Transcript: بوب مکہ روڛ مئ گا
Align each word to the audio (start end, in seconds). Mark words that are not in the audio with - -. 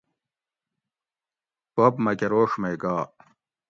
بوب 1.73 1.93
مکہ 2.03 2.27
روڛ 2.33 2.49
مئ 2.61 2.75
گا 2.81 2.95